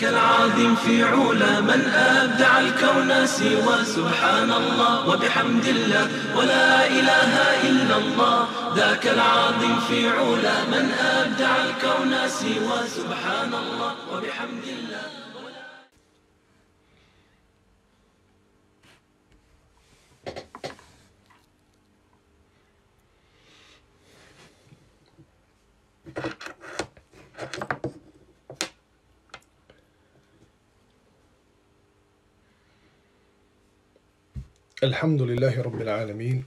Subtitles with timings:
[0.00, 7.32] ذاك العظيم في علا من أبدع الكون سوى سبحان الله وبحمد الله ولا إله
[7.68, 8.48] إلا الله.
[8.76, 15.10] ذاك العظيم في علا من أبدع الكون سوى سبحان الله وبحمد الله.
[34.82, 36.44] الحمد لله رب العالمين.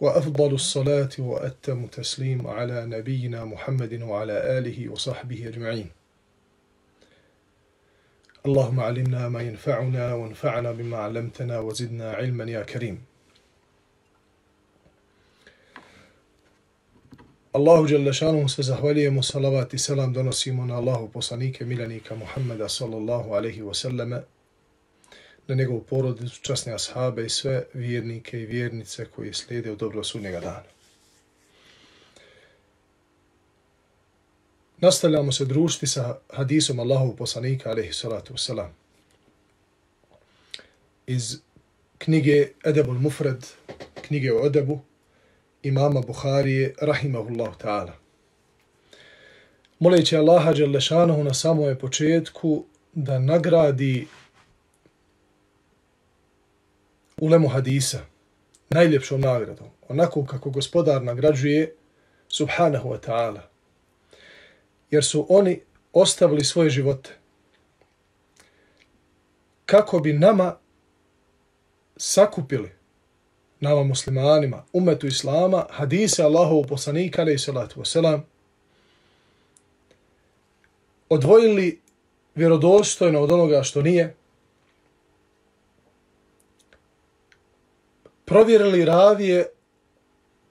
[0.00, 5.88] وأفضل الصلاة وأتم تسليم على نبينا محمد وعلى آله وصحبه أجمعين.
[8.46, 12.98] اللهم علمنا ما ينفعنا وانفعنا بما علمتنا وزدنا علما يا كريم.
[17.54, 23.74] Đalešanu se zahvalijemo, salavat i selam donosimo na Allahu poslanike, milenika Muhammeda sallallahu alaihi wa
[23.74, 24.22] sallame,
[25.48, 30.40] na njegovu porodicu, časne ashabe i sve vjernike i vjernice koji slijede u dobro sudnjega
[30.40, 30.62] dana.
[34.80, 38.68] Nastavljamo se družiti sa hadisom Allahov poslanika, alaihi salatu wasalam,
[41.06, 41.36] iz
[41.98, 43.46] knjige Edebul Mufred,
[44.06, 44.80] knjige o Edebu,
[45.62, 47.92] imama Buharije, rahimahullahu ta'ala.
[49.78, 54.06] Moleći Allaha Đelešanohu na samom početku da nagradi
[57.20, 57.98] ulemu hadisa
[58.70, 61.74] najljepšom nagradom, onako kako gospodar nagrađuje
[62.28, 63.40] subhanahu wa ta'ala.
[64.90, 65.60] Jer su oni
[65.92, 67.10] ostavili svoje živote
[69.66, 70.56] kako bi nama
[71.96, 72.78] sakupili
[73.60, 78.20] nama muslimanima, umetu islama, hadise Allahovu poslanika, alaih salatu wasalam,
[81.08, 81.80] odvojili
[82.34, 84.14] vjerodostojno od onoga što nije,
[88.28, 89.46] provjerili ravije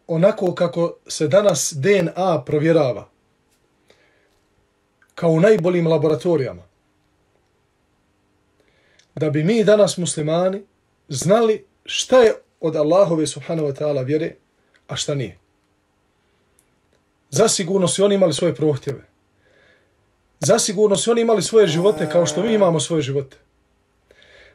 [0.07, 3.09] onako kako se danas DNA provjerava,
[5.15, 6.63] kao u najboljim laboratorijama.
[9.15, 10.63] Da bi mi danas muslimani
[11.07, 14.35] znali šta je od Allahove subhanahu wa ta'ala vjere,
[14.87, 15.37] a šta nije.
[17.29, 19.05] Zasigurno su oni imali svoje prohtjeve.
[20.39, 23.37] Zasigurno su oni imali svoje živote kao što mi imamo svoje živote.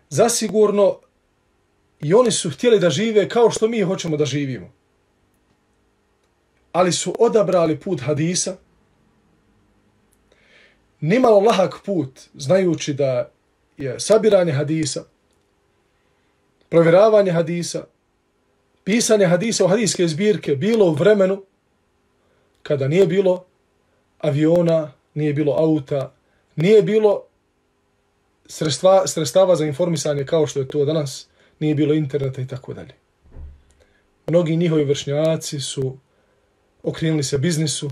[0.08, 0.98] Zasigurno
[2.02, 4.72] i oni su htjeli da žive kao što mi hoćemo da živimo.
[6.72, 8.56] Ali su odabrali put hadisa,
[11.00, 13.30] nimalo lahak put, znajući da
[13.76, 15.04] je sabiranje hadisa,
[16.68, 17.84] provjeravanje hadisa,
[18.84, 21.42] pisanje hadisa u hadiske zbirke bilo u vremenu
[22.62, 23.44] kada nije bilo
[24.18, 26.12] aviona, nije bilo auta,
[26.56, 27.22] nije bilo
[28.46, 31.28] sredstva, sredstava za informisanje kao što je to danas,
[31.60, 32.94] nije bilo interneta i tako dalje.
[34.26, 35.96] Mnogi njihovi vršnjaci su
[36.82, 37.90] okrenuli se biznisu,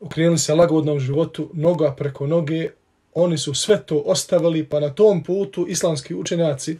[0.00, 2.70] okrenuli se lagodnom životu, noga preko noge,
[3.14, 6.78] oni su sve to ostavili, pa na tom putu islamski učenjaci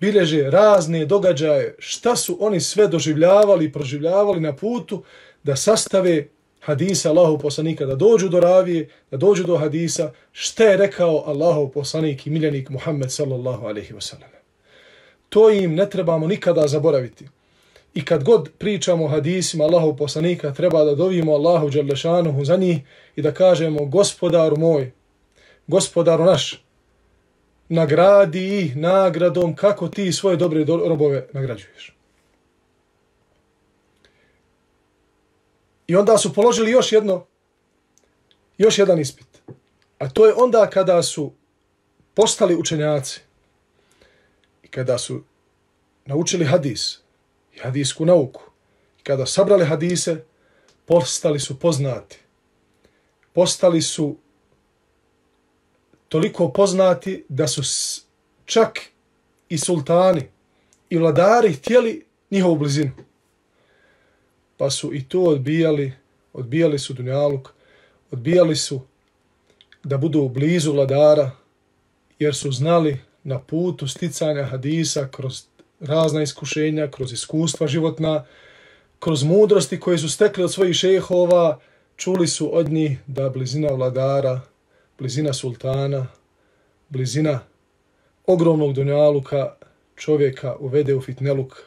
[0.00, 5.02] bilježe razne događaje, šta su oni sve doživljavali i proživljavali na putu
[5.42, 6.28] da sastave
[6.60, 11.68] hadisa Allahov poslanika, da dođu do ravije, da dođu do hadisa, šta je rekao Allahov
[11.68, 14.37] poslanik i miljenik Muhammed sallallahu alaihi wasallam.
[15.28, 17.28] To im ne trebamo nikada zaboraviti.
[17.94, 22.78] I kad god pričamo o hadisima Allahov poslanika, treba da dovimo Allahu Đerlešanuhu za njih
[23.16, 24.92] i da kažemo gospodaru moj,
[25.66, 26.64] gospodaru naš,
[27.68, 31.94] nagradi ih nagradom kako ti svoje dobre robove nagrađuješ.
[35.86, 37.26] I onda su položili još jedno,
[38.58, 39.26] još jedan ispit.
[39.98, 41.32] A to je onda kada su
[42.14, 43.20] postali učenjaci
[44.62, 45.22] i kada su
[46.08, 46.98] naučili hadis
[47.56, 48.42] i hadisku nauku
[49.00, 50.24] i kada sabrali hadise,
[50.86, 52.18] postali su poznati.
[53.32, 54.16] Postali su
[56.08, 57.62] toliko poznati da su
[58.44, 58.80] čak
[59.48, 60.22] i sultani
[60.90, 62.92] i vladari htjeli njihovu blizinu.
[64.56, 65.92] Pa su i to odbijali,
[66.32, 67.48] odbijali su dunjaluk,
[68.10, 68.80] odbijali su
[69.84, 71.30] da budu blizu vladara,
[72.18, 75.47] jer su znali na putu sticanja hadisa kroz
[75.80, 78.24] razna iskušenja, kroz iskustva životna,
[78.98, 81.60] kroz mudrosti koje su stekli od svojih šehova,
[81.96, 84.40] čuli su od njih da blizina vladara,
[84.98, 86.06] blizina sultana,
[86.88, 87.40] blizina
[88.26, 89.54] ogromnog dunjaluka
[89.96, 91.62] čovjeka uvede u fitneluk,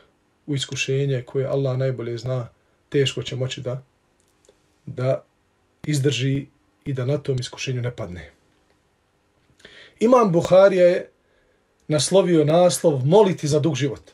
[0.47, 2.47] u iskušenje koje Allah najbolje zna,
[2.89, 3.83] teško će moći da,
[4.85, 5.23] da
[5.85, 6.45] izdrži
[6.85, 8.31] i da na tom iskušenju ne padne.
[9.99, 11.10] Imam Buharija je
[11.91, 14.11] naslovio naslov moliti za dug život.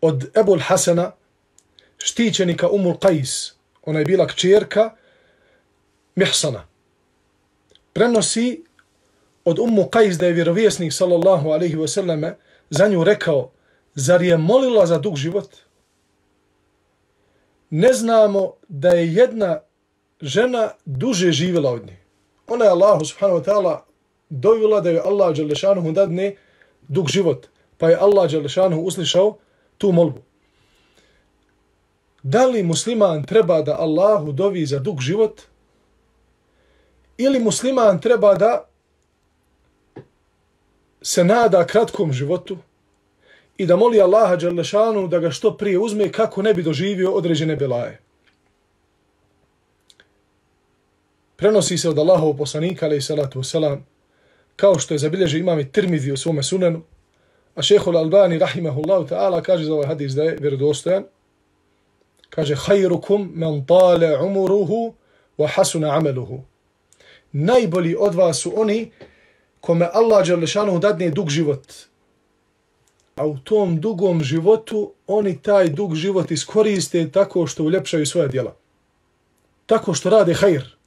[0.00, 1.12] Od Ebul Hasana,
[1.98, 4.90] štićenika Umul Qais, ona je bila kćerka
[6.14, 6.66] Mihsana.
[7.92, 8.64] Prenosi
[9.44, 12.34] od Ummu Qais da je vjerovjesnik sallallahu alaihi wasallame
[12.70, 13.50] za nju rekao,
[13.94, 15.56] zar je molila za dug život?
[17.70, 19.60] Ne znamo da je jedna
[20.20, 21.98] žena duže živjela od nje.
[22.46, 23.89] Ona je Allahu subhanahu wa ta'ala
[24.30, 26.36] dovila da je Allah Đelešanuhu dadne
[26.88, 27.46] dug život.
[27.78, 29.36] Pa je Allah Đelešanuhu uslišao
[29.78, 30.22] tu molbu.
[32.22, 35.40] Da li musliman treba da Allahu dovi za dug život?
[37.18, 38.64] Ili musliman treba da
[41.02, 42.56] se nada kratkom životu
[43.60, 47.56] i da moli Allaha Đalešanu da ga što prije uzme kako ne bi doživio određene
[47.56, 48.00] belaje.
[51.36, 53.78] Prenosi se od Allahov poslanika, alaih salatu wasalam,
[54.60, 56.82] kao što je zabilježio imam i Tirmidhi u svome sunenu,
[57.54, 61.04] a šehol Albani, rahimahullahu ta'ala, kaže za ovaj hadis da je vjerodostojan,
[62.30, 64.94] kaže, hajrukum men tale umuruhu
[65.38, 66.42] wa hasuna ameluhu.
[67.32, 68.90] Najbolji od vas su oni
[69.60, 71.72] kome Allah Đalešanu dadne dug život.
[73.16, 78.56] A u tom dugom životu oni taj dug život iskoriste tako što uljepšaju svoja djela.
[79.66, 80.79] Tako što rade hajr.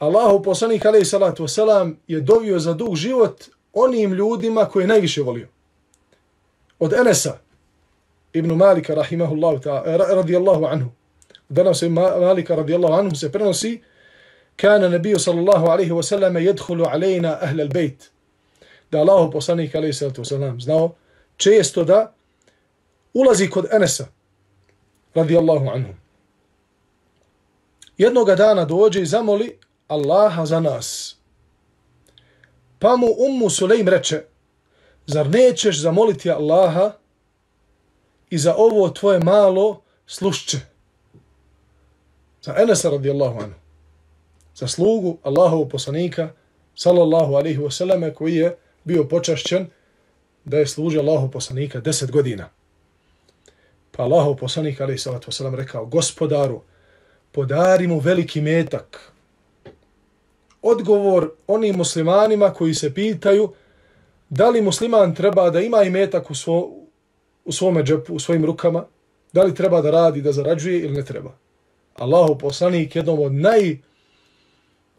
[0.00, 5.22] Allahu poslanik alaih salatu wasalam je dovio za dug život onim ljudima koje je najviše
[5.22, 5.48] volio.
[6.78, 7.38] Od Enesa,
[8.32, 10.90] Ibn Malika rahimahullahu ta, eh, radijallahu anhu.
[11.48, 13.82] Danas se Malika radijallahu anhu se prenosi
[14.56, 18.10] kana nabiju sallallahu alaihi wasalam jedhulu alejna ahle bejt.
[18.90, 20.94] Da Allahu poslanik alaihi salatu wasalam znao
[21.36, 22.12] često da
[23.14, 24.06] ulazi kod Enesa
[25.14, 25.94] radijallahu anhu.
[27.98, 29.58] Jednoga dana dođe i zamoli
[29.90, 31.16] Allaha za nas.
[32.78, 34.24] Pa mu ummu Sulejm reče,
[35.06, 36.92] zar nećeš zamoliti Allaha
[38.30, 40.58] i za ovo tvoje malo slušće?
[42.42, 43.60] Za Enesa radijallahu anhu
[44.60, 46.32] za slugu Allahovog poslanika
[46.74, 49.66] sallallahu alaihi wasallam koji je bio počašćen
[50.44, 52.48] da je služio Allahov poslanika deset godina.
[53.90, 56.60] Pa Allahov poslanik alaihi sallatu wasallam rekao gospodaru
[57.32, 59.12] podari mu veliki metak.
[60.62, 63.52] Odgovor onim muslimanima koji se pitaju
[64.28, 66.70] da li musliman treba da ima imetak u, svo,
[67.44, 68.84] u svome džepu, u svojim rukama,
[69.32, 71.36] da li treba da radi, da zarađuje ili ne treba.
[71.94, 73.78] Allahu poslanik jednom od naj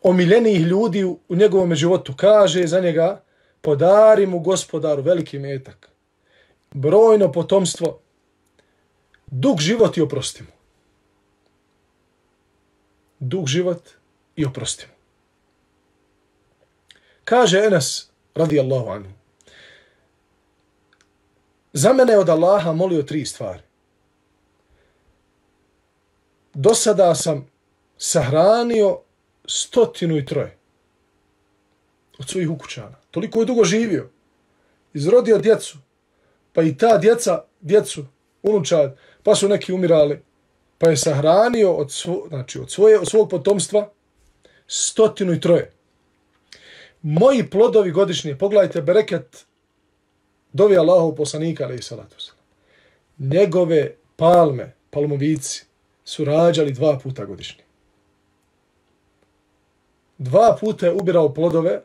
[0.01, 3.23] omiljenijih ljudi u njegovom životu kaže za njega
[3.61, 5.89] podari mu gospodaru veliki metak,
[6.71, 7.99] brojno potomstvo,
[9.27, 10.49] dug život i oprosti mu.
[13.19, 13.89] Dug život
[14.35, 15.00] i oprostimo.
[17.31, 19.09] Kaže Enes, radi Allahu anhu,
[21.73, 23.61] za mene od Allaha molio tri stvari.
[26.53, 27.47] Do sada sam
[27.97, 28.99] sahranio
[29.47, 30.57] stotinu i troje
[32.19, 32.95] od svojih ukućana.
[33.11, 34.09] Toliko je dugo živio.
[34.93, 35.77] Izrodio djecu.
[36.53, 38.05] Pa i ta djeca, djecu,
[38.43, 40.21] unučad, pa su neki umirali.
[40.77, 43.89] Pa je sahranio od, svo, znači, od, svoje, od svog potomstva
[44.67, 45.71] stotinu i troje.
[47.01, 49.45] Moji plodovi godišnji, pogledajte, bereket
[50.53, 52.15] dovi Allahu poslanika, ali i salatu
[53.17, 55.65] Njegove palme, palmovici,
[56.03, 57.63] su rađali dva puta godišnje
[60.21, 61.81] dva puta je ubirao plodove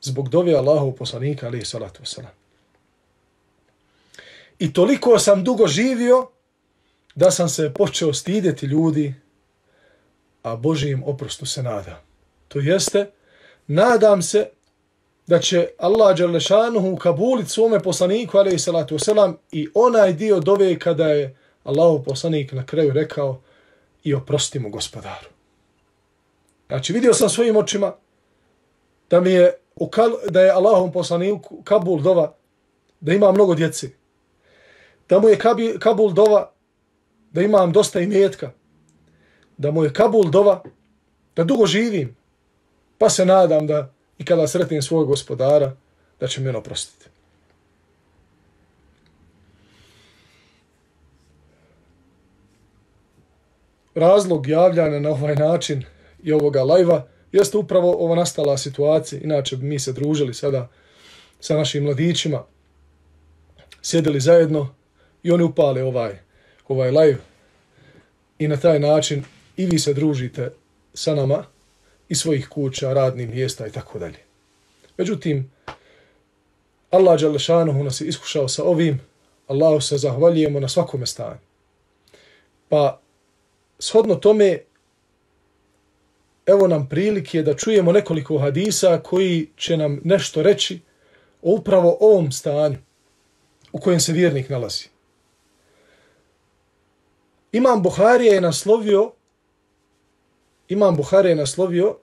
[0.00, 2.34] zbog dove Allahu poslanika alaihi salatu wasalam.
[4.58, 6.28] I toliko sam dugo živio
[7.14, 9.14] da sam se počeo stideti ljudi,
[10.42, 12.02] a Božijem oprostu se nada.
[12.52, 13.10] To jeste,
[13.66, 14.48] nadam se
[15.26, 21.06] da će Allah Đalešanuhu kabulit svome poslaniku alaihi salatu wasalam i onaj dio dove kada
[21.06, 23.40] je Allahu poslanik na kraju rekao
[24.04, 25.28] i oprosti mu gospodaru.
[26.68, 27.94] Znači, vidio sam svojim očima
[29.10, 29.52] da mi je,
[30.30, 32.34] da je Allahom poslaniku Kabul dova
[33.00, 33.90] da ima mnogo djece.
[35.08, 35.38] Da mu je
[35.78, 36.52] Kabul dova
[37.32, 38.50] da imam dosta imetka.
[39.56, 40.62] Da mu je Kabul dova
[41.36, 42.21] da dugo živim.
[43.02, 45.76] Pa se nadam da i kada sretnim svog gospodara
[46.20, 47.08] da će meno prostiti.
[53.94, 55.84] razlog javljanja na ovaj način
[56.22, 59.20] i ovoga lajva jeste upravo ova nastala situacija.
[59.22, 60.68] Inače bi mi se družili sada
[61.40, 62.44] sa našim mladićima,
[63.82, 64.74] sjedili zajedno
[65.22, 66.18] i oni upale ovaj,
[66.68, 67.18] ovaj live
[68.38, 69.24] i na taj način
[69.56, 70.52] i vi se družite
[70.94, 71.51] sa nama
[72.12, 74.18] i svojih kuća, radnih mjesta i tako dalje.
[74.98, 75.50] Međutim,
[76.90, 79.00] Allah Đalešanuhu nas je iskušao sa ovim,
[79.46, 81.40] Allahu se zahvaljujemo na svakome stanju.
[82.68, 83.00] Pa,
[83.78, 84.58] shodno tome,
[86.46, 90.80] evo nam prilike da čujemo nekoliko hadisa koji će nam nešto reći
[91.42, 92.78] o upravo ovom stanju
[93.72, 94.88] u kojem se vjernik nalazi.
[97.52, 99.12] Imam Buharija je naslovio
[100.72, 101.96] Imam Buharija je naslovio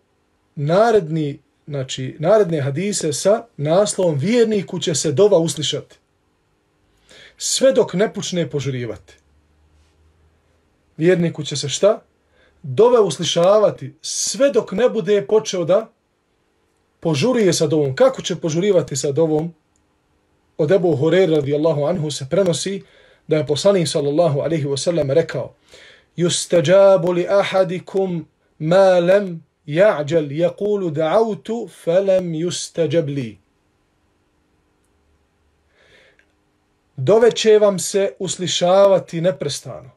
[0.59, 5.95] naredni, znači, naredne hadise sa naslovom vjerniku će se dova uslišati.
[7.37, 9.13] Sve dok ne počne požurivati.
[10.97, 12.01] Vjerniku će se šta?
[12.63, 15.87] Dove uslišavati sve dok ne bude počeo da
[16.99, 17.95] požurije sa dovom.
[17.95, 19.53] Kako će požurivati sa dovom?
[20.57, 22.83] Od Ebu Horeira radijallahu anhu se prenosi
[23.27, 25.53] da je poslanik sallallahu alaihi wasallam rekao
[26.17, 28.27] Yustajabu li ahadikum
[28.59, 33.37] ma lam ja'đal yaqulu da'autu falam yustajab li.
[36.97, 39.91] Dove će vam se uslišavati neprestano.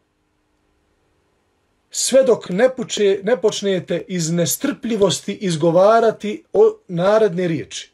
[1.90, 7.90] Sve dok ne, puče, ne počnete iz nestrpljivosti izgovarati o naredne riječi.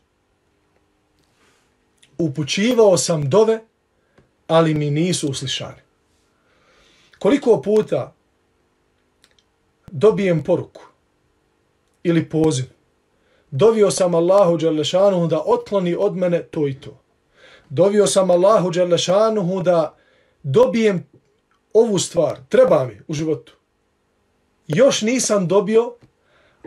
[2.19, 3.61] Upućivao sam dove,
[4.47, 5.83] ali mi nisu uslišani.
[7.19, 8.15] Koliko puta
[9.87, 10.88] dobijem poruku
[12.09, 12.65] ili poziv,
[13.51, 17.01] dovio sam Allahu Đalešanuhu da otkloni od mene to i to.
[17.69, 19.97] Dovio sam Allahu Đalešanuhu da
[20.43, 21.07] dobijem
[21.73, 23.53] ovu stvar, treba mi u životu.
[24.67, 25.95] Još nisam dobio,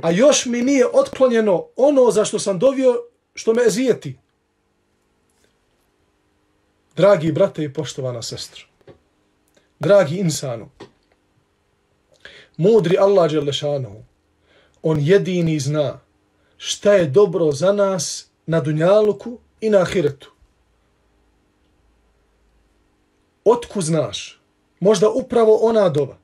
[0.01, 2.95] a još mi nije otklonjeno ono za što sam dovio,
[3.33, 4.17] što me ezijeti.
[6.95, 8.63] Dragi brate i poštovana sestra,
[9.79, 10.69] dragi insanu,
[12.57, 14.03] mudri Allah Đelešanohu,
[14.83, 15.99] on jedini zna
[16.57, 20.31] šta je dobro za nas na Dunjaluku i na Ahiretu.
[23.45, 24.41] Otku znaš,
[24.79, 26.17] možda upravo ona doba,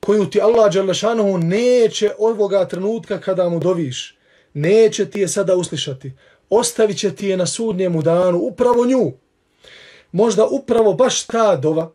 [0.00, 4.18] koju ti Allah Đelešanohu neće ovoga trenutka kada mu doviš,
[4.54, 6.12] neće ti je sada uslišati,
[6.50, 9.12] ostavit će ti je na sudnjemu danu, upravo nju,
[10.12, 11.92] možda upravo baš ta dova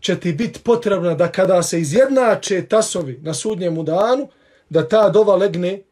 [0.00, 4.28] će ti biti potrebna da kada se izjednače tasovi na sudnjemu danu,
[4.70, 5.82] da ta dova legne,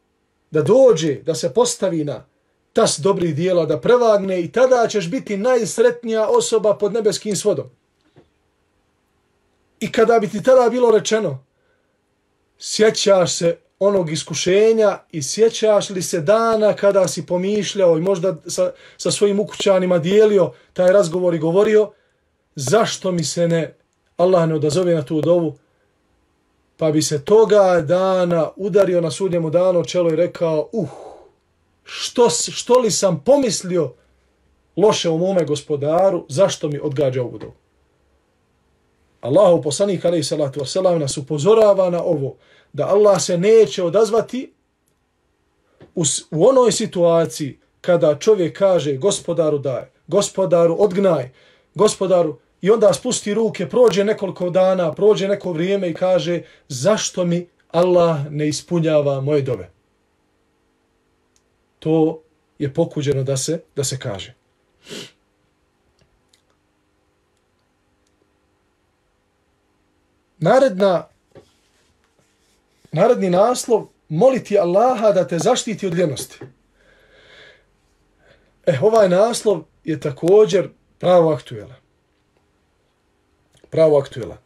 [0.51, 2.25] da dođe, da se postavi na
[2.73, 7.69] tas dobrih dijela, da prevagne i tada ćeš biti najsretnija osoba pod nebeskim svodom.
[9.79, 11.43] I kada bi ti tada bilo rečeno,
[12.59, 18.71] sjećaš se onog iskušenja i sjećaš li se dana kada si pomišljao i možda sa,
[18.97, 21.91] sa svojim ukućanima dijelio taj razgovor i govorio
[22.55, 23.75] zašto mi se ne
[24.17, 25.57] Allah ne odazove na tu dovu
[26.77, 30.89] pa bi se toga dana udario na sudnjemu danu čelo i rekao uh,
[31.83, 33.93] što, što li sam pomislio
[34.77, 37.53] loše u mome gospodaru zašto mi odgađa ovu dobu?
[39.21, 42.35] Allahu poslanik alejhi salatu wasalam nas upozorava na ovo
[42.73, 44.53] da Allah se neće odazvati
[45.95, 51.29] u, u onoj situaciji kada čovjek kaže gospodaru daj, gospodaru odgnaj,
[51.75, 57.47] gospodaru i onda spusti ruke, prođe nekoliko dana, prođe neko vrijeme i kaže zašto mi
[57.71, 59.69] Allah ne ispunjava moje dove.
[61.79, 62.21] To
[62.59, 64.33] je pokuđeno da se da se kaže.
[70.37, 71.07] Naredna
[72.91, 76.39] Naredni naslov, moliti Allaha da te zaštiti od ljenosti.
[78.65, 81.86] E, ovaj naslov je također pravo aktuelan.
[83.69, 84.37] Pravo aktuelan.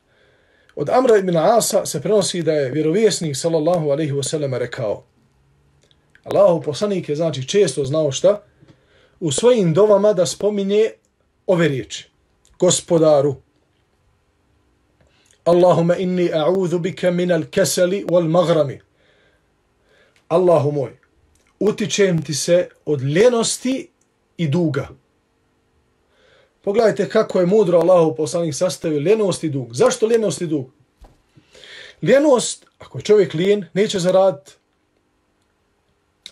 [0.76, 5.04] Od Amra ibn Asa se prenosi da je vjerovjesnik sallallahu alaihi wasallam rekao
[6.24, 8.44] Allahu poslanik je znači često znao šta?
[9.20, 10.92] U svojim dovama da spominje
[11.48, 12.10] ove riječi.
[12.60, 13.36] Gospodaru,
[15.44, 18.80] Allahumma inni a'udhu bika min al-kasali wal maghrami.
[20.28, 20.92] Allahu moj,
[21.60, 23.90] utičem ti se od ljenosti
[24.38, 24.88] i duga.
[26.62, 29.74] Pogledajte kako je mudro Allahu poslanik sastavio ljenost i dug.
[29.74, 30.72] Zašto ljenost i dug?
[32.02, 34.52] Ljenost, ako je čovjek lijen, neće zarad.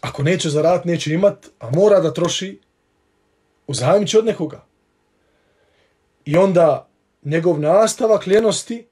[0.01, 2.59] Ako neće zarad, neće imat, a mora da troši,
[3.67, 4.65] uzajemit od nekoga.
[6.25, 6.87] I onda
[7.23, 8.87] njegov nastavak ljenosti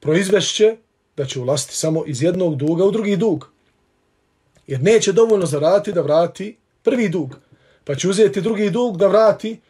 [0.00, 0.76] proizvešće
[1.16, 3.50] da će ulaziti samo iz jednog duga u drugi dug.
[4.66, 7.36] Jer neće dovoljno zaraditi da vrati prvi dug.
[7.84, 9.60] Pa će uzeti drugi dug da vrati,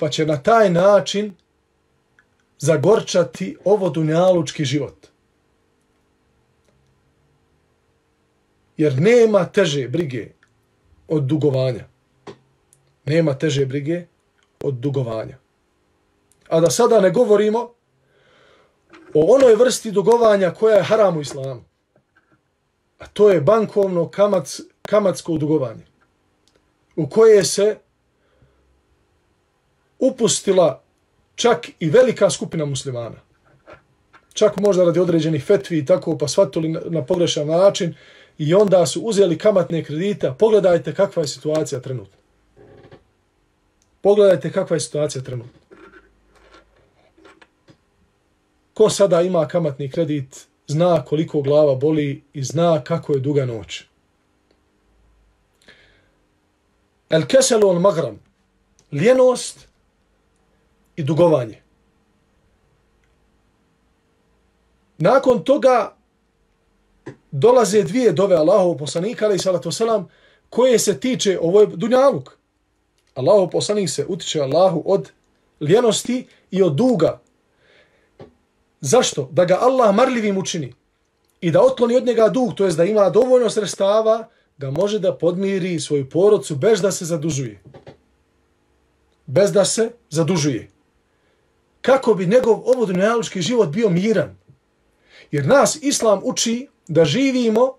[0.00, 1.34] pa će na taj način
[2.58, 5.06] zagorčati ovo dunjalučki život.
[8.76, 10.28] Jer nema teže brige
[11.08, 11.84] od dugovanja.
[13.04, 14.06] Nema teže brige
[14.62, 15.36] od dugovanja.
[16.48, 17.58] A da sada ne govorimo
[19.14, 21.64] o onoj vrsti dugovanja koja je haram u islamu.
[22.98, 25.84] A to je bankovno kamac, kamatsko dugovanje.
[26.96, 27.76] U koje se
[30.00, 30.82] upustila
[31.34, 33.16] čak i velika skupina muslimana.
[34.32, 37.94] Čak možda radi određenih fetvi i tako pa shvatili na, na pogrešan način
[38.38, 40.32] i onda su uzeli kamatne kredite.
[40.38, 42.18] Pogledajte kakva je situacija trenutno.
[44.00, 45.60] Pogledajte kakva je situacija trenutno.
[48.74, 53.82] Ko sada ima kamatni kredit, zna koliko glava boli i zna kako je duga noć.
[57.10, 58.18] El keselu on magram.
[58.92, 59.69] Lijenost
[61.00, 61.62] i dugovanje.
[64.98, 65.96] Nakon toga
[67.30, 70.08] dolaze dvije dove Allahov poslanika, ali salatu selam,
[70.50, 72.36] koje se tiče, ovo je dunjaluk.
[73.14, 75.10] Allahov poslanik se utiče Allahu od
[75.60, 77.20] ljenosti i od duga.
[78.80, 79.28] Zašto?
[79.32, 80.74] Da ga Allah marljivim učini
[81.40, 84.28] i da otkloni od njega dug, to jest da ima dovoljno sredstava
[84.58, 87.62] da može da podmiri svoju porodcu bez da se zadužuje.
[89.26, 90.68] Bez da se zadužuje
[91.82, 94.36] kako bi njegov ovodunjalučki život bio miran.
[95.30, 97.76] Jer nas Islam uči da živimo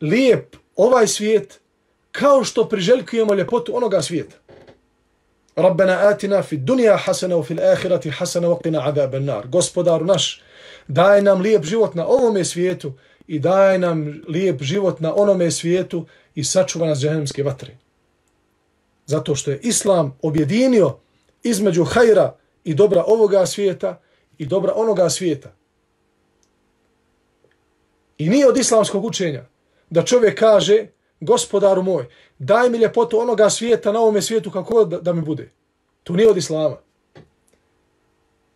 [0.00, 1.60] lijep ovaj svijet
[2.12, 4.36] kao što priželjkujemo ljepotu onoga svijeta.
[5.56, 9.46] Rabbena atina fi dunja hasana u fil ahirati hasana u qina azaban nar.
[9.48, 10.42] Gospodaru naš,
[10.88, 12.92] daj nam lijep život na ovome svijetu
[13.26, 17.76] i daj nam lijep život na onome svijetu i sačuva nas džahnemske vatre.
[19.06, 20.96] Zato što je Islam objedinio
[21.42, 24.00] između hajra i dobra ovoga svijeta
[24.38, 25.52] i dobra onoga svijeta.
[28.18, 29.44] I nije od islamskog učenja
[29.90, 30.86] da čovjek kaže
[31.20, 32.06] gospodaru moj,
[32.38, 35.50] daj mi ljepotu onoga svijeta na ovome svijetu kako da, da mi bude.
[36.04, 36.76] To nije od islama.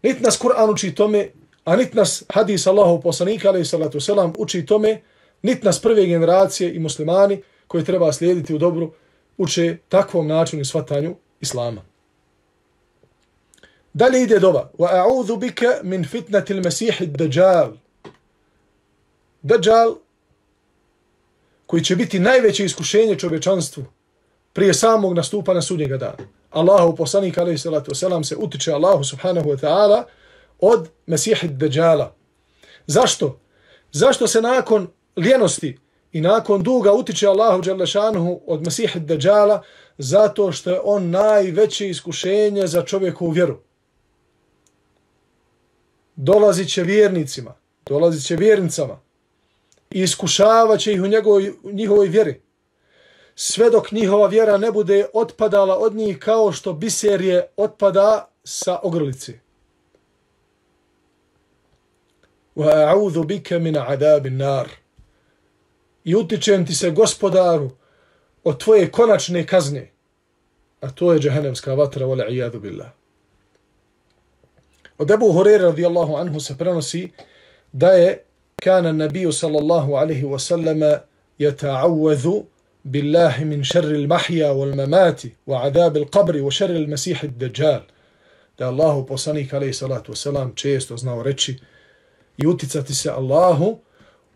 [0.03, 1.29] Niti nas Kur'an uči tome,
[1.65, 5.03] a niti nas hadis Allahov poslanika, ali salatu selam, uči tome,
[5.43, 8.93] niti nas prve generacije i muslimani koji treba slijediti u dobru,
[9.39, 11.83] uče takvom načinu i shvatanju islama.
[13.97, 14.71] Dalje ide dova.
[14.79, 17.71] Wa a'udhu bika min fitnati al-masih ad-dajjal.
[19.43, 19.95] Dajjal
[21.67, 23.85] koji će biti najveće iskušenje čovječanstvu
[24.53, 26.29] prije samog nastupanja sudnjega dana.
[26.51, 30.03] Allahu poslanik alejhi salatu vesselam se utiče Allahu subhanahu wa ta'ala
[30.61, 32.13] od Masih ad-Dajjala.
[32.87, 33.39] Zašto?
[33.93, 35.79] Zašto se nakon ljenosti
[36.13, 37.87] i nakon duga utiče Allahu dželle
[38.47, 39.61] od Masih ad-Dajjala
[39.99, 43.66] zato što je on najveće iskušenje za čovjekovu vjeru
[46.17, 47.55] dolazit će vjernicima,
[47.87, 49.01] dolazit će vjernicama
[49.91, 52.41] i iskušavat će ih u njegovoj, njihovoj vjeri.
[53.35, 59.39] Sve dok njihova vjera ne bude otpadala od njih kao što biserje otpada sa ogrlici.
[62.57, 64.69] Wa بِكَ bika min النَّارِ nar.
[66.05, 67.71] I utičem ti se gospodaru
[68.45, 69.91] od tvoje konačne kazne.
[70.81, 72.89] A to je džahenemska vatra, wala ijadu billah.
[74.99, 77.11] Od Ebu Horeira radijallahu anhu se prenosi
[77.73, 78.23] da je
[78.63, 81.01] kana nabiju sallallahu alaihi wa sallama
[82.85, 87.83] billahi min šerri l-mahja wal-mamati wa adabi l-qabri wa šerri l-masihi d-dajjal.
[88.59, 91.59] Da Allahu poslanik alaihi salatu wa salam često znao reći
[92.37, 93.79] i uticati se Allahu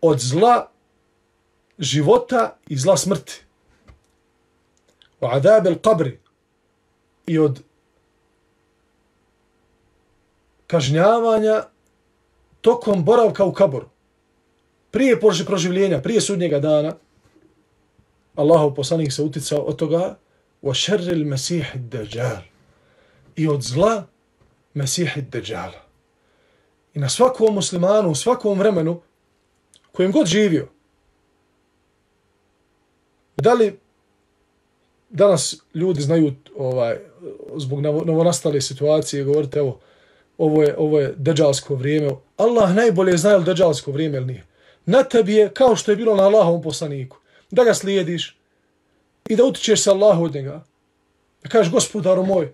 [0.01, 0.67] od zla
[1.79, 3.41] života i zla smrti.
[5.21, 6.17] Wa adabi l-qabri
[7.27, 7.63] i od
[10.71, 11.63] kažnjavanja
[12.61, 13.89] tokom boravka u kaboru.
[14.91, 16.95] Prije proživljenja, prije sudnjega dana,
[18.35, 20.17] Allahov poslanik se uticao od toga
[20.63, 20.73] wa
[21.11, 22.41] الْمَسِيحِ الدَّجَالِ dajjal
[23.35, 24.07] i od zla
[24.73, 25.81] mesih dajjala.
[26.93, 29.01] I na svakom muslimanu, u svakom vremenu,
[29.91, 30.67] kojem god živio,
[33.37, 33.79] da li
[35.09, 36.97] danas ljudi znaju ovaj,
[37.57, 39.79] zbog novonastale situacije govorite, evo,
[40.41, 42.11] ovo je, ovo je deđalsko vrijeme.
[42.37, 44.45] Allah najbolje zna li deđalsko vrijeme ili nije.
[44.85, 47.17] Na tebi je kao što je bilo na Allahovom poslaniku.
[47.51, 48.37] Da ga slijediš
[49.29, 50.63] i da utičeš se Allahu od njega.
[51.43, 52.53] Da kažeš gospodaru moj,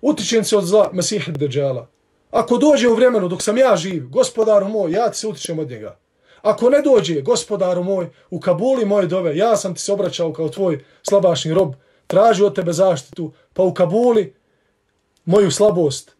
[0.00, 1.88] utičem se od zla Mesih deđala.
[2.30, 5.70] Ako dođe u vremenu dok sam ja živ, gospodaru moj, ja ti se utičem od
[5.70, 5.98] njega.
[6.42, 10.48] Ako ne dođe, gospodaru moj, u Kabuli moje dove, ja sam ti se obraćao kao
[10.48, 11.74] tvoj slabašni rob,
[12.06, 14.34] tražio od tebe zaštitu, pa u Kabuli
[15.24, 16.17] moju slabost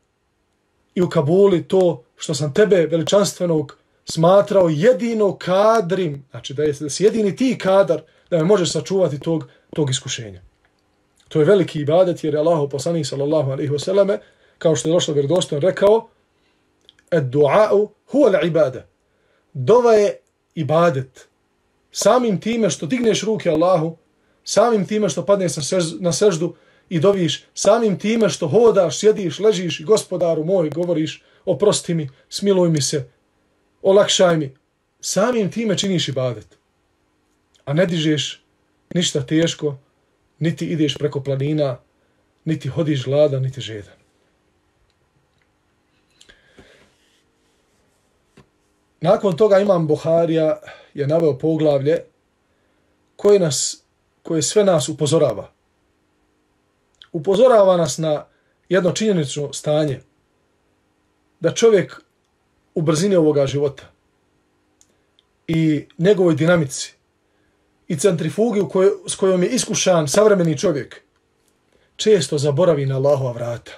[0.98, 6.90] i u Kabuli to što sam tebe veličanstvenog smatrao jedino kadrim, znači da, je, da
[6.90, 10.42] si jedini ti kadar da me možeš sačuvati tog, tog iskušenja.
[11.28, 14.18] To je veliki ibadet jer je Allah poslanih sallallahu alaihi wasallam
[14.58, 16.08] kao što je došlo vjerodostojno rekao
[17.10, 18.80] ed du'a'u huwa l'ibada.
[19.52, 20.18] Dova je
[20.54, 21.28] ibadet.
[21.92, 23.96] Samim time što digneš ruke Allahu,
[24.44, 26.54] samim time što padneš na, sež, na seždu
[26.88, 32.70] i doviš, samim time što hodaš, sjediš, ležiš i gospodaru moj govoriš oprosti mi, smiluj
[32.70, 33.08] mi se,
[33.82, 34.54] olakšaj mi.
[35.00, 36.58] Samim time činiš ibadet.
[37.64, 38.42] A ne dižeš
[38.94, 39.78] ništa teško,
[40.38, 41.78] niti ideš preko planina,
[42.44, 43.98] niti hodiš glada, niti žedan.
[49.00, 50.60] Nakon toga imam Buharija
[50.94, 52.02] je naveo poglavlje
[53.16, 53.82] koje, nas,
[54.22, 55.57] koje sve nas upozorava.
[57.12, 58.24] Upozorava nas na
[58.68, 60.00] jedno činjenično stanje
[61.40, 62.00] da čovjek
[62.74, 63.82] u brzini ovoga života
[65.46, 66.94] i njegovoj dinamici
[67.88, 71.02] i centrifugi u kojoj, s kojom je iskušan savremeni čovjek
[71.96, 73.72] često zaboravi na Allahova vrata.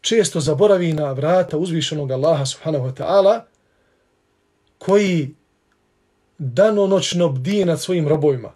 [0.00, 3.40] Često zaboravi na vrata uzvišenog Allaha subhanahu wa ta'ala
[4.78, 5.34] koji
[6.38, 8.52] danonoćno bdije nad svojim robovima.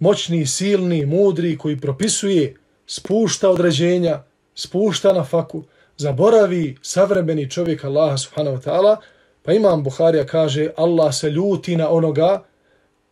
[0.00, 2.54] Moćni, silni, mudri koji propisuje,
[2.86, 4.22] spušta određenja,
[4.54, 5.62] spušta na faku,
[5.96, 8.96] zaboravi savremeni čovjek Allaha subhanahu wa ta'ala,
[9.42, 12.44] pa imam Buharija kaže Allah se ljuti na onoga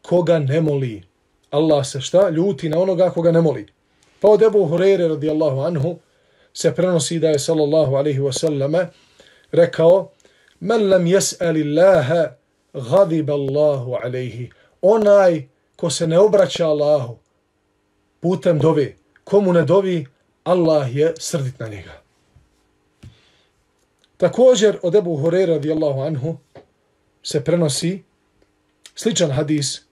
[0.02, 1.02] koga ne moli.
[1.50, 2.28] Allah se šta?
[2.30, 3.66] Ljuti na onoga koga ne moli.
[4.20, 5.98] Pa od Ebu Hureyre radijallahu anhu
[6.52, 8.86] se prenosi da je sallallahu alaihi wa sallame
[9.52, 10.10] rekao
[10.60, 12.36] Men lam jes'ali Allaha
[12.72, 14.50] gadib Allahu alaihi.
[14.82, 15.42] Onaj
[15.76, 17.18] ko se ne obraća Allahu
[18.20, 20.06] putem dovi, komu ne dovi,
[20.44, 22.02] Allah je srdit na njega.
[24.16, 26.36] Također od Ebu Hureyre radijallahu anhu
[27.22, 28.02] se prenosi
[28.94, 29.82] sličan hadis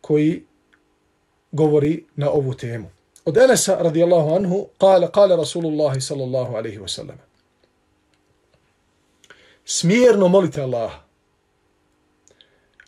[0.00, 0.44] koji
[1.52, 2.90] govori na ovu temu.
[3.24, 7.16] Od Enesa radijallahu anhu kale, kale Rasulullah sallallahu alaihi wasallam.
[9.64, 11.00] Smjerno molite Allaha.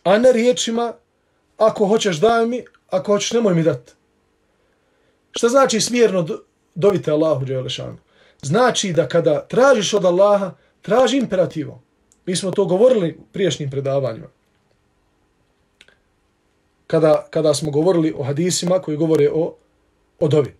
[0.03, 0.93] A ne riječima,
[1.65, 3.93] ako hoćeš daj mi, ako hoćeš nemoj mi dati.
[5.31, 6.27] Šta znači smjerno
[6.75, 7.97] dovite Allahu Đelešanu?
[8.41, 11.79] Znači da kada tražiš od Allaha, traži imperativom.
[12.25, 14.27] Mi smo to govorili u priješnjim predavanjima
[16.91, 19.55] kada, kada smo govorili o hadisima koji govore o,
[20.19, 20.53] o dovi.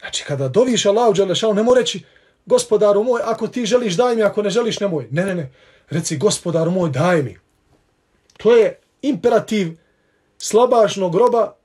[0.00, 2.04] Znači, kada doviš Allahu Đelešanu, nemoj reći,
[2.46, 5.08] gospodaru moj, ako ti želiš, daj mi, ako ne želiš, nemoj.
[5.10, 5.52] Ne, ne, ne.
[5.90, 7.36] Reci, gospodaru moj, daj mi.
[8.36, 9.76] To je imperativ
[10.44, 11.56] slabašnog groba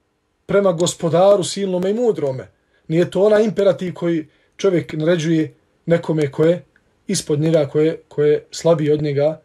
[0.45, 2.47] prema gospodaru silnome i mudrome.
[2.87, 5.53] Nije to ona imperativ koji čovjek naređuje
[5.85, 6.65] nekome koje
[7.07, 9.41] ispod njega, koje, koje slabiji od njega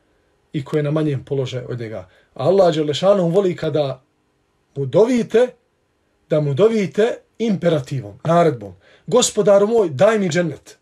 [0.53, 2.09] i koje na manjem položaju od njega.
[2.35, 4.03] Allah Đelešanu voli kada
[4.77, 5.49] mu dovite,
[6.31, 8.75] da mu dovite imperativom, naredbom.
[9.07, 10.79] Gospodaru moj, daj mi džennet.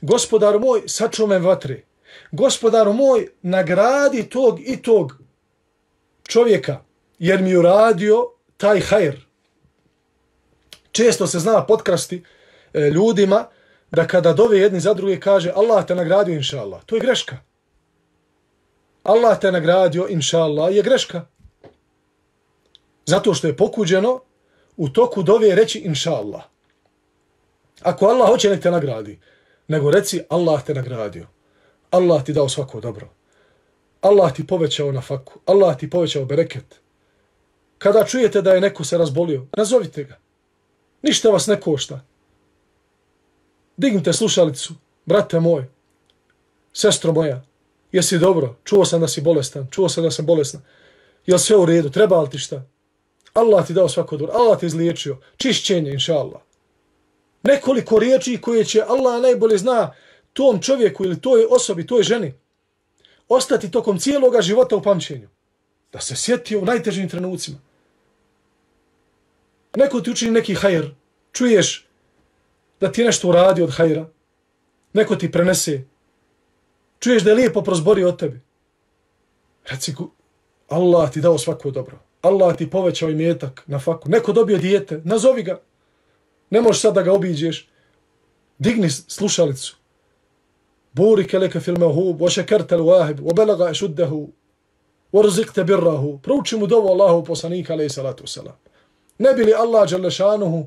[0.00, 1.82] Gospodaru moj, sačuvaj me vatre.
[2.32, 5.18] Gospodaru moj, nagradi tog i tog
[6.28, 6.82] čovjeka,
[7.22, 8.16] jer mi uradio
[8.56, 9.16] taj hajr.
[10.92, 12.24] Često se zna potkrasti
[12.74, 13.46] e, ljudima
[13.90, 16.84] da kada dove jedni za druge kaže Allah te nagradio, inša Allah.
[16.84, 17.36] To je greška.
[19.02, 21.26] Allah te nagradio, inša Allah, je greška.
[23.06, 24.20] Zato što je pokuđeno
[24.76, 26.42] u toku dove reći inša Allah.
[27.82, 29.20] Ako Allah hoće nek te nagradi,
[29.68, 31.26] nego reci Allah te nagradio.
[31.90, 33.08] Allah ti dao svako dobro.
[34.00, 35.40] Allah ti povećao na faku.
[35.46, 36.81] Allah ti povećao bereket.
[37.82, 40.18] Kada čujete da je neko se razbolio, nazovite ga.
[41.02, 42.00] Ništa vas ne košta.
[43.76, 45.64] Dignite slušalicu, brate moj,
[46.72, 47.42] sestro moja,
[47.92, 50.60] jesi dobro, čuo sam da si bolestan, čuo sam da sam bolesna.
[51.26, 52.62] Jel sve u redu, treba li ti šta?
[53.34, 56.40] Allah ti dao svako dobro, Allah ti izliječio, čišćenje, inša Allah.
[57.42, 59.94] Nekoliko riječi koje će Allah najbolje zna
[60.32, 62.34] tom čovjeku ili toj osobi, toj ženi,
[63.28, 65.28] ostati tokom cijeloga života u pamćenju.
[65.92, 67.58] Da se sjetio u najtežim trenucima.
[69.76, 70.90] Neko ti učini neki hajr,
[71.32, 71.86] čuješ
[72.80, 74.08] da ti je nešto uradio od hajra,
[74.92, 75.84] neko ti prenese,
[76.98, 78.40] čuješ da je lijepo prozborio od tebi.
[79.70, 79.94] Reci,
[80.68, 81.98] Allah ti dao svako dobro.
[82.22, 84.08] Allah ti povećao imetak na faku.
[84.08, 85.60] Neko dobio dijete, nazovi ga.
[86.50, 87.68] Ne možeš sad da ga obiđeš.
[88.58, 89.82] Digni slušalicu.
[90.92, 94.28] burike leke fil mehub, wa šekerte l'wahib, wa belaga šuddehu,
[95.12, 96.18] wa rzikte birrahu.
[96.22, 98.56] Prouči mu dovu Allahu poslanika, alaih salatu wasalam.
[99.18, 100.66] Ne bi li Allah Đalešanuhu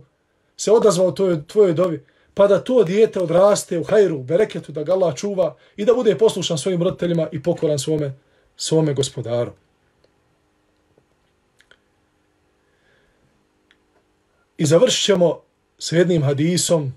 [0.57, 4.93] se odazvao toj, tvojoj dovi, pa da to dijete odraste u hajru, bereketu, da ga
[4.93, 8.13] Allah čuva i da bude poslušan svojim roditeljima i pokoran svome,
[8.55, 9.51] svome gospodaru.
[14.57, 15.41] I završit ćemo
[15.79, 16.93] s jednim hadisom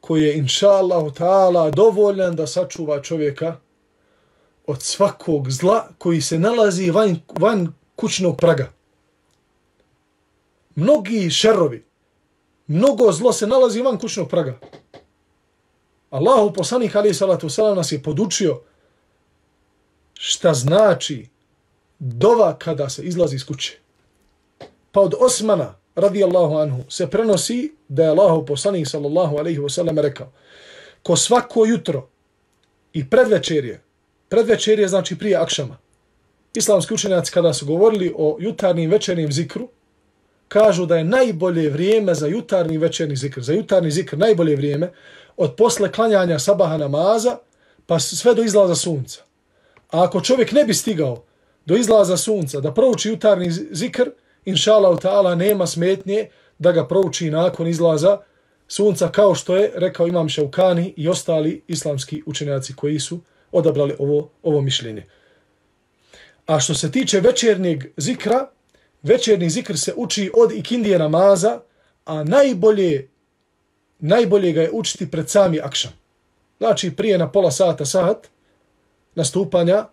[0.00, 3.56] koji je, inša Allah, ta'ala, dovoljan da sačuva čovjeka
[4.66, 8.72] od svakog zla koji se nalazi van, van kućnog praga.
[10.74, 11.84] Mnogi šerovi,
[12.66, 14.58] mnogo zlo se nalazi van kućnog praga.
[16.10, 18.60] Allahu poslanik alaih salatu selam nas je podučio
[20.14, 21.28] šta znači
[21.98, 23.78] dova kada se izlazi iz kuće.
[24.92, 30.32] Pa od Osmana, radijallahu anhu, se prenosi da je Allahu poslanik sallallahu alaihi sellem rekao
[31.02, 32.08] ko svako jutro
[32.92, 33.82] i predvečerje,
[34.28, 35.78] predvečerje znači prije akšama,
[36.54, 39.68] islamski učenjaci kada su govorili o jutarnjem večernjem zikru,
[40.52, 44.92] kažu da je najbolje vrijeme za jutarnji večerni zikr, za jutarnji zikr najbolje vrijeme
[45.36, 47.38] od posle klanjanja sabaha namaza
[47.86, 49.22] pa sve do izlaza sunca.
[49.90, 51.24] A ako čovjek ne bi stigao
[51.66, 54.10] do izlaza sunca da prouči jutarni zikr,
[54.44, 58.18] inša Allah ta'ala nema smetnje da ga prouči nakon izlaza
[58.68, 63.20] sunca kao što je rekao Imam Šaukani i ostali islamski učenjaci koji su
[63.52, 65.06] odabrali ovo, ovo mišljenje.
[66.46, 68.48] A što se tiče večernjeg zikra,
[69.02, 71.60] večerni zikr se uči od ikindije namaza,
[72.04, 73.08] a najbolje,
[73.98, 75.92] najbolje ga je učiti pred sami akšam.
[76.58, 78.28] Znači prije na pola sata, sat,
[79.14, 79.86] nastupanja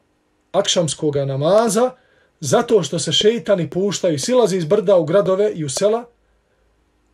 [0.51, 1.91] akšamskog namaza,
[2.39, 6.05] zato što se šeitani puštaju, i silazi iz brda u gradove i u sela,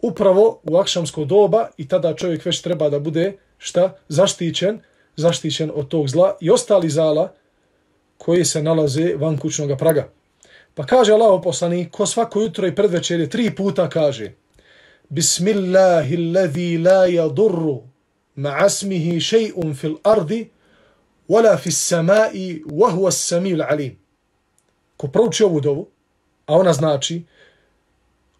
[0.01, 4.79] upravo u akšamsko doba i tada čovjek već treba da bude šta zaštićen,
[5.15, 7.33] zaštićen od tog zla i ostali zala
[8.17, 10.09] koji se nalaze van kućnog praga.
[10.75, 14.35] Pa kaže Allah poslani, ko svako jutro i predvečer tri puta kaže
[15.09, 16.17] Bismillahi
[16.77, 17.81] la yadurru
[18.35, 20.49] ma'asmihi še'un fil ardi
[21.29, 23.95] wala fis samai wa huwa as-sami'ul alim.
[24.97, 25.87] Ko prouči ovu dovu,
[26.45, 27.23] a ona znači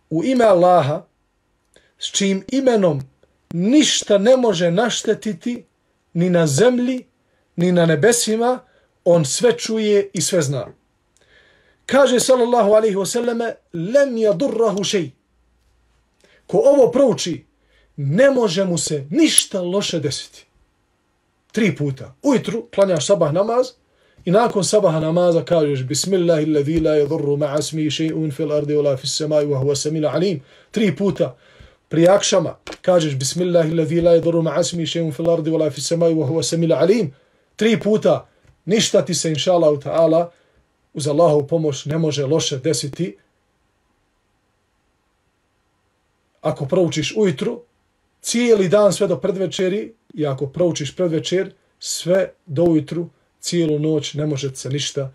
[0.09, 1.05] u ime Allaha
[1.99, 3.01] s čim imenom
[3.53, 5.65] ništa ne može naštetiti
[6.13, 7.05] ni na zemlji,
[7.55, 8.59] ni na nebesima,
[9.05, 10.67] on sve čuje i sve zna.
[11.85, 15.11] Kaže sallallahu alaihi wasallame, lem yadurrahu shay.
[16.47, 17.45] Ko ovo prouči,
[17.97, 20.45] ne može mu se ništa loše desiti.
[21.51, 22.15] Tri puta.
[22.23, 23.67] Ujutru klanjaš sabah namaz
[24.25, 29.17] i nakon sabaha namaza kažeš Bismillahi la yadurru ma'a ismi še'un fil ardi wala fis
[29.17, 30.41] samai wa huwa samil alim.
[30.71, 31.35] Tri puta.
[31.89, 36.27] Pri akšama kažeš Bismillahi la yadurru ma'a ismi še'un fil ardi wala fis samai wa
[36.27, 37.13] huwa samil alim.
[37.55, 38.25] Tri puta.
[38.65, 40.31] Ništa ti se inshallah ta'ala
[40.95, 43.17] uz Allahovu pomoć ne može loše desiti
[46.41, 47.61] ako proučiš ujutru,
[48.21, 54.25] cijeli dan sve do predvečeri, i ako proučiš predvečer, sve do ujutru, cijelu noć, ne
[54.25, 55.11] može se ništa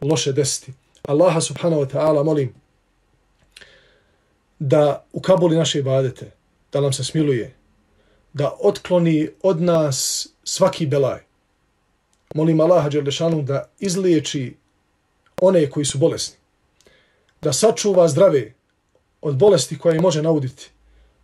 [0.00, 0.72] loše desiti.
[1.02, 2.54] Allaha subhanahu wa ta'ala molim
[4.58, 6.30] da ukabuli naše ibadete,
[6.72, 7.54] da nam se smiluje,
[8.32, 11.20] da otkloni od nas svaki belaj.
[12.34, 14.56] Molim Allaha Đerlešanu da izliječi
[15.40, 16.36] one koji su bolesni.
[17.42, 18.52] Da sačuva zdrave
[19.20, 20.70] od bolesti koje može nauditi.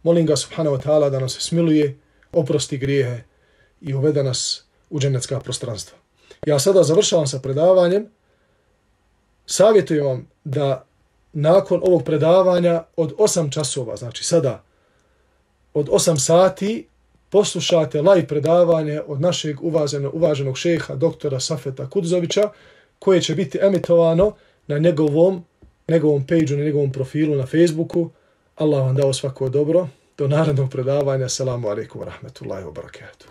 [0.03, 1.99] Molim ga subhanahu wa ta'ala da nas smiluje,
[2.33, 3.23] oprosti grijehe
[3.81, 5.99] i uvede nas u dženecka prostranstva.
[6.47, 8.07] Ja sada završavam sa predavanjem.
[9.47, 10.85] Savjetujem vam da
[11.33, 14.63] nakon ovog predavanja od 8 časova, znači sada
[15.75, 16.87] od 8 sati,
[17.31, 22.51] poslušate live predavanje od našeg uvaženog, uvaženog šeha, doktora Safeta Kudzovića,
[23.01, 24.33] koje će biti emitovano
[24.67, 25.45] na njegovom,
[25.89, 28.11] njegovom page-u, na njegovom profilu na Facebooku.
[28.57, 29.89] Allah vam dao svako dobro.
[30.19, 31.25] Do narednog predavanja.
[31.25, 33.27] Assalamu alaikum wa rahmatullahi wa barakatuh.